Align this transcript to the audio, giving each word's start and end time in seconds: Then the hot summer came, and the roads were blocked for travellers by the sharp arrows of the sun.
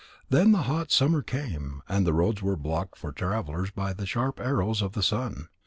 Then 0.31 0.51
the 0.51 0.63
hot 0.63 0.89
summer 0.91 1.21
came, 1.21 1.83
and 1.87 2.07
the 2.07 2.13
roads 2.13 2.41
were 2.41 2.55
blocked 2.55 2.97
for 2.97 3.11
travellers 3.11 3.69
by 3.69 3.93
the 3.93 4.07
sharp 4.07 4.39
arrows 4.39 4.81
of 4.81 4.93
the 4.93 5.03
sun. 5.03 5.47